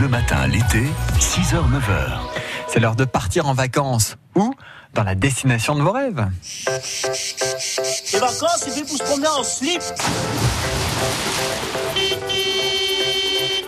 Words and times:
Bleu 0.00 0.08
Matin 0.08 0.46
l'été, 0.46 0.86
6h, 1.18 1.56
9h. 1.56 2.20
C'est 2.68 2.80
l'heure 2.80 2.96
de 2.96 3.04
partir 3.04 3.46
en 3.46 3.52
vacances. 3.52 4.16
Où? 4.34 4.54
Dans 4.94 5.02
la 5.02 5.14
destination 5.14 5.74
de 5.74 5.82
vos 5.82 5.92
rêves. 5.92 6.26
Les 8.14 8.18
vacances, 8.18 8.62
c'est 8.64 8.70
fait 8.70 8.80
pour 8.80 8.96
se 8.96 9.02
promener 9.02 9.28
en 9.28 9.44
slip. 9.44 9.82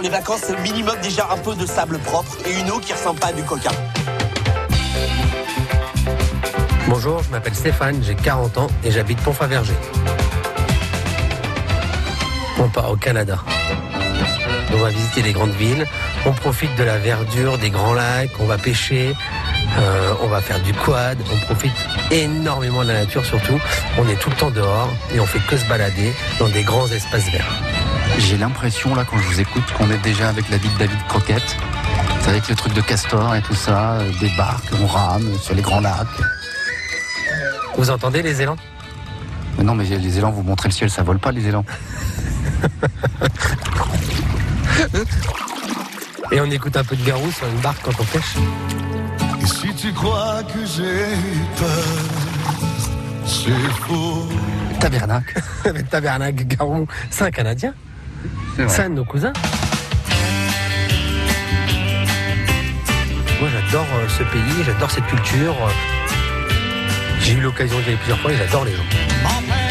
Les 0.00 0.08
vacances, 0.08 0.40
c'est 0.46 0.56
le 0.56 0.62
minimum 0.62 0.96
déjà 1.02 1.28
un 1.30 1.36
peu 1.36 1.54
de 1.54 1.66
sable 1.66 1.98
propre 1.98 2.38
et 2.46 2.58
une 2.60 2.70
eau 2.70 2.78
qui 2.78 2.94
ressemble 2.94 3.20
pas 3.20 3.26
à 3.26 3.32
du 3.34 3.42
coca. 3.42 3.70
Bonjour, 6.88 7.22
je 7.22 7.28
m'appelle 7.28 7.54
Stéphane, 7.54 8.02
j'ai 8.02 8.14
40 8.14 8.56
ans 8.56 8.68
et 8.84 8.90
j'habite 8.90 9.20
Pont-Faverger. 9.20 9.76
On 12.58 12.70
part 12.70 12.90
au 12.90 12.96
Canada. 12.96 13.38
On 14.74 14.78
va 14.78 14.88
visiter 14.88 15.20
les 15.20 15.32
grandes 15.32 15.52
villes, 15.52 15.86
on 16.24 16.32
profite 16.32 16.74
de 16.76 16.84
la 16.84 16.98
verdure, 16.98 17.58
des 17.58 17.70
grands 17.70 17.94
lacs, 17.94 18.30
on 18.38 18.44
va 18.44 18.58
pêcher, 18.58 19.14
euh, 19.78 20.14
on 20.22 20.28
va 20.28 20.40
faire 20.40 20.60
du 20.60 20.72
quad, 20.72 21.18
on 21.32 21.36
profite 21.46 21.72
énormément 22.10 22.82
de 22.82 22.88
la 22.88 23.04
nature 23.04 23.24
surtout. 23.24 23.58
On 23.98 24.08
est 24.08 24.16
tout 24.16 24.30
le 24.30 24.36
temps 24.36 24.50
dehors 24.50 24.88
et 25.14 25.20
on 25.20 25.26
fait 25.26 25.40
que 25.40 25.56
se 25.56 25.64
balader 25.66 26.12
dans 26.38 26.48
des 26.48 26.62
grands 26.62 26.86
espaces 26.86 27.28
verts. 27.30 27.60
J'ai 28.18 28.36
l'impression, 28.36 28.94
là, 28.94 29.04
quand 29.08 29.18
je 29.18 29.26
vous 29.26 29.40
écoute, 29.40 29.64
qu'on 29.76 29.90
est 29.90 29.98
déjà 29.98 30.28
avec 30.28 30.48
la 30.50 30.58
vie 30.58 30.68
de 30.68 30.78
David 30.78 30.98
Croquette. 31.08 31.56
C'est 32.20 32.30
avec 32.30 32.48
le 32.48 32.54
truc 32.54 32.72
de 32.74 32.80
castor 32.80 33.34
et 33.34 33.42
tout 33.42 33.54
ça, 33.54 33.94
euh, 33.94 34.10
des 34.20 34.30
barques, 34.36 34.70
on 34.80 34.86
rame 34.86 35.36
sur 35.38 35.54
les 35.54 35.62
grands 35.62 35.80
lacs. 35.80 36.06
Vous 37.76 37.90
entendez 37.90 38.22
les 38.22 38.42
élans? 38.42 38.56
Mais 39.58 39.64
non, 39.64 39.74
mais 39.74 39.84
les 39.84 40.18
élans, 40.18 40.30
vous 40.30 40.42
montrez 40.42 40.68
le 40.68 40.74
ciel, 40.74 40.90
ça 40.90 41.02
vole 41.02 41.18
pas, 41.18 41.32
les 41.32 41.48
élans. 41.48 41.64
Et 46.32 46.40
on 46.40 46.46
écoute 46.46 46.74
un 46.78 46.82
peu 46.84 46.96
de 46.96 47.04
garou 47.04 47.30
sur 47.30 47.46
une 47.46 47.60
barque 47.60 47.82
quand 47.82 47.92
on 48.00 48.04
pêche. 48.04 48.36
Et 49.42 49.46
si 49.46 49.74
tu 49.74 49.92
crois 49.92 50.42
que 50.44 50.64
j'ai 50.64 51.14
peur, 51.58 51.84
c'est 53.26 53.52
faux. 53.86 54.26
Tabernacle. 54.80 55.42
Avec 55.66 55.88
Tabernacle, 55.90 56.44
Garou, 56.46 56.86
c'est 57.10 57.24
un 57.24 57.30
Canadien. 57.30 57.74
C'est 58.56 58.68
C'est 58.70 58.82
un 58.84 58.90
de 58.90 58.94
nos 58.94 59.04
cousins. 59.04 59.34
Moi, 63.38 63.50
j'adore 63.52 63.86
euh, 63.94 64.08
ce 64.08 64.22
pays, 64.22 64.64
j'adore 64.64 64.90
cette 64.90 65.06
culture. 65.06 65.54
J'ai 67.20 67.34
eu 67.34 67.40
l'occasion 67.40 67.78
d'y 67.80 67.88
aller 67.88 67.96
plusieurs 67.96 68.18
fois 68.20 68.32
et 68.32 68.36
j'adore 68.36 68.64
les 68.64 68.72
gens. 68.72 69.61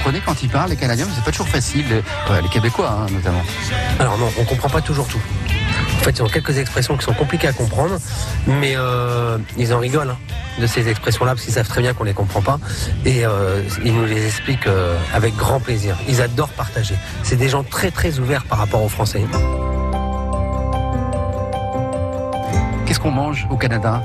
Comprenez 0.00 0.22
quand 0.24 0.42
ils 0.42 0.48
parlent, 0.48 0.70
les 0.70 0.76
Canadiens, 0.76 1.06
c'est 1.14 1.22
pas 1.22 1.30
toujours 1.30 1.48
facile. 1.48 1.84
Les 2.42 2.48
Québécois, 2.48 2.90
hein, 2.90 3.06
notamment. 3.12 3.42
Alors 3.98 4.16
non, 4.16 4.30
on 4.38 4.44
comprend 4.44 4.70
pas 4.70 4.80
toujours 4.80 5.06
tout. 5.06 5.20
En 5.98 6.02
fait, 6.02 6.12
ils 6.12 6.22
ont 6.22 6.28
quelques 6.28 6.56
expressions 6.56 6.96
qui 6.96 7.04
sont 7.04 7.12
compliquées 7.12 7.48
à 7.48 7.52
comprendre, 7.52 7.98
mais 8.46 8.72
euh, 8.76 9.36
ils 9.58 9.74
en 9.74 9.78
rigolent 9.78 10.10
hein, 10.10 10.16
de 10.58 10.66
ces 10.66 10.88
expressions-là 10.88 11.32
parce 11.32 11.44
qu'ils 11.44 11.52
savent 11.52 11.68
très 11.68 11.82
bien 11.82 11.92
qu'on 11.92 12.04
les 12.04 12.14
comprend 12.14 12.40
pas 12.40 12.58
et 13.04 13.26
euh, 13.26 13.62
ils 13.84 13.94
nous 13.94 14.06
les 14.06 14.24
expliquent 14.24 14.68
euh, 14.68 14.96
avec 15.12 15.36
grand 15.36 15.60
plaisir. 15.60 15.98
Ils 16.08 16.22
adorent 16.22 16.48
partager. 16.48 16.94
C'est 17.22 17.36
des 17.36 17.50
gens 17.50 17.62
très 17.62 17.90
très 17.90 18.18
ouverts 18.18 18.44
par 18.44 18.58
rapport 18.58 18.82
aux 18.82 18.88
Français. 18.88 19.22
Qu'est-ce 22.86 23.00
qu'on 23.00 23.10
mange 23.10 23.46
au 23.50 23.56
Canada? 23.56 24.02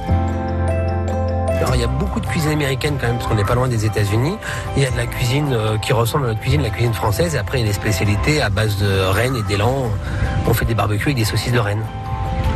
Alors, 1.58 1.76
il 1.76 1.82
y 1.82 1.84
a 1.84 1.88
beaucoup 1.88 2.20
de 2.20 2.26
cuisine 2.26 2.52
américaine 2.52 2.98
quand 3.00 3.08
même, 3.08 3.18
parce 3.18 3.28
qu'on 3.28 3.36
n'est 3.36 3.46
pas 3.46 3.56
loin 3.56 3.68
des 3.68 3.86
États-Unis. 3.86 4.38
Il 4.76 4.84
y 4.84 4.86
a 4.86 4.92
de 4.92 4.98
la 4.98 5.06
cuisine 5.06 5.54
euh, 5.54 5.78
qui 5.78 5.94
ressemble 5.94 6.26
à 6.26 6.28
notre 6.30 6.42
cuisine, 6.42 6.62
la 6.62 6.70
cuisine 6.70 6.94
française. 6.94 7.36
Et 7.36 7.38
après, 7.38 7.60
il 7.60 7.62
y 7.62 7.64
a 7.64 7.68
des 7.68 7.74
spécialités 7.74 8.42
à 8.42 8.50
base 8.50 8.78
de 8.78 9.06
rennes 9.06 9.36
et 9.36 9.44
d'élan. 9.44 9.90
On 10.48 10.54
fait 10.54 10.66
des 10.66 10.76
barbecues 10.76 11.06
avec 11.06 11.18
des 11.18 11.26
saucisses 11.26 11.54
de 11.54 11.60
rennes. 11.60 11.84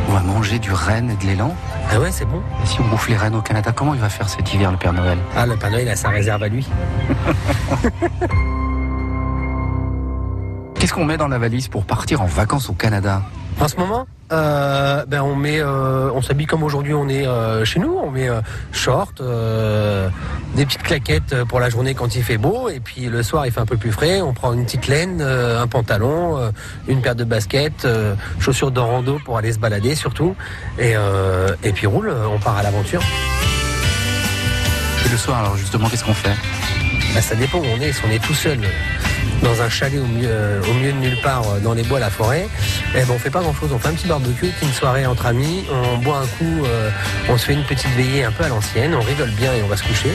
On 0.08 0.12
va 0.12 0.20
manger 0.20 0.58
du 0.58 0.72
renne 0.72 1.10
et 1.10 1.16
de 1.16 1.24
l'élan. 1.30 1.54
Ah 1.90 1.98
ouais, 2.00 2.10
c'est 2.10 2.24
bon. 2.24 2.42
Et 2.62 2.66
si 2.66 2.80
on 2.80 2.84
bouffe 2.84 3.08
les 3.08 3.16
rennes 3.16 3.34
au 3.34 3.42
Canada, 3.42 3.72
comment 3.74 3.94
il 3.94 4.00
va 4.00 4.08
faire 4.08 4.28
cet 4.28 4.52
hiver, 4.52 4.70
le 4.70 4.76
Père 4.76 4.92
Noël? 4.92 5.18
Ah, 5.36 5.46
le 5.46 5.56
Père 5.56 5.70
Noël 5.70 5.88
a 5.88 5.96
sa 5.96 6.08
réserve 6.10 6.42
à 6.42 6.48
lui. 6.48 6.68
Qu'est-ce 10.78 10.92
qu'on 10.94 11.04
met 11.04 11.16
dans 11.16 11.28
la 11.28 11.38
valise 11.38 11.68
pour 11.68 11.84
partir 11.84 12.22
en 12.22 12.26
vacances 12.26 12.70
au 12.70 12.72
Canada? 12.72 13.22
En 13.60 13.68
ce 13.68 13.76
moment, 13.76 14.06
euh, 14.32 15.04
ben 15.06 15.22
on 15.22 15.34
met, 15.34 15.60
euh, 15.60 16.10
on 16.14 16.22
s'habille 16.22 16.46
comme 16.46 16.62
aujourd'hui 16.62 16.94
on 16.94 17.08
est 17.08 17.26
euh, 17.26 17.64
chez 17.64 17.80
nous. 17.80 17.96
On 18.02 18.10
met 18.10 18.28
euh, 18.28 18.40
short, 18.72 19.20
euh, 19.20 20.08
des 20.54 20.66
petites 20.66 20.82
claquettes 20.82 21.44
pour 21.44 21.60
la 21.60 21.70
journée 21.70 21.94
quand 21.94 22.14
il 22.14 22.22
fait 22.22 22.38
beau, 22.38 22.68
et 22.68 22.80
puis 22.80 23.06
le 23.06 23.22
soir 23.22 23.46
il 23.46 23.52
fait 23.52 23.60
un 23.60 23.66
peu 23.66 23.76
plus 23.76 23.92
frais. 23.92 24.20
On 24.20 24.32
prend 24.32 24.52
une 24.52 24.64
petite 24.64 24.88
laine, 24.88 25.20
euh, 25.20 25.60
un 25.62 25.66
pantalon, 25.66 26.38
euh, 26.38 26.50
une 26.88 27.00
paire 27.02 27.14
de 27.14 27.24
baskets, 27.24 27.84
euh, 27.84 28.14
chaussures 28.38 28.70
de 28.70 28.80
rando 28.80 29.18
pour 29.24 29.38
aller 29.38 29.52
se 29.52 29.58
balader 29.58 29.94
surtout, 29.94 30.34
et, 30.78 30.92
euh, 30.96 31.54
et 31.62 31.72
puis 31.72 31.86
roule. 31.86 32.12
On 32.32 32.38
part 32.38 32.56
à 32.56 32.62
l'aventure. 32.62 33.02
Et 35.06 35.08
le 35.08 35.16
soir, 35.16 35.38
alors 35.38 35.56
justement, 35.56 35.88
qu'est-ce 35.88 36.04
qu'on 36.04 36.14
fait? 36.14 36.36
Ben, 37.14 37.20
ça 37.20 37.34
dépend 37.34 37.58
où 37.58 37.64
on 37.76 37.80
est. 37.80 37.92
Si 37.92 38.02
on 38.06 38.10
est 38.10 38.22
tout 38.22 38.34
seul 38.34 38.60
dans 39.42 39.62
un 39.62 39.68
chalet 39.68 39.98
au 39.98 40.06
milieu, 40.06 40.60
au 40.68 40.74
milieu 40.74 40.92
de 40.92 40.98
nulle 40.98 41.20
part, 41.22 41.42
dans 41.64 41.72
les 41.72 41.82
bois, 41.82 41.98
la 41.98 42.10
forêt, 42.10 42.46
eh 42.94 43.04
ben, 43.04 43.14
on 43.14 43.18
fait 43.18 43.30
pas 43.30 43.40
grand-chose. 43.40 43.72
On 43.72 43.78
fait 43.78 43.88
un 43.88 43.94
petit 43.94 44.08
barbecue, 44.08 44.50
une 44.62 44.72
soirée 44.72 45.06
entre 45.06 45.26
amis, 45.26 45.64
on 45.70 45.98
boit 45.98 46.18
un 46.18 46.26
coup, 46.26 46.64
euh, 46.64 46.90
on 47.28 47.36
se 47.36 47.46
fait 47.46 47.54
une 47.54 47.64
petite 47.64 47.90
veillée 47.90 48.24
un 48.24 48.32
peu 48.32 48.44
à 48.44 48.48
l'ancienne, 48.48 48.94
on 48.94 49.00
rigole 49.00 49.30
bien 49.30 49.52
et 49.54 49.62
on 49.62 49.68
va 49.68 49.76
se 49.76 49.84
coucher. 49.84 50.10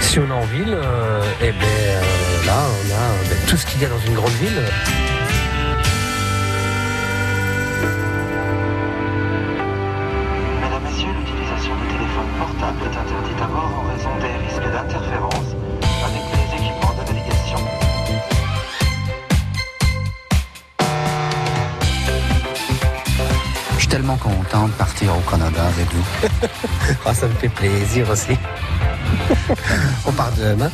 Si 0.00 0.18
on 0.18 0.28
est 0.28 0.32
en 0.32 0.44
ville, 0.44 0.74
euh, 0.74 1.22
eh 1.42 1.52
ben, 1.52 1.56
euh, 1.62 2.46
là, 2.46 2.58
on 2.68 2.90
a 2.92 3.28
ben, 3.28 3.36
tout 3.48 3.56
ce 3.56 3.66
qu'il 3.66 3.80
y 3.80 3.84
a 3.84 3.88
dans 3.88 4.00
une 4.06 4.14
grande 4.14 4.32
ville. 4.32 4.62
Tellement 24.00 24.16
content 24.16 24.66
de 24.66 24.72
partir 24.72 25.14
au 25.14 25.20
Canada 25.30 25.62
avec 25.66 25.92
vous. 25.92 26.04
Ah, 27.04 27.12
ça 27.12 27.26
me 27.28 27.34
fait 27.34 27.50
plaisir 27.50 28.08
aussi. 28.08 28.32
on 30.06 30.12
part 30.12 30.32
demain. 30.38 30.70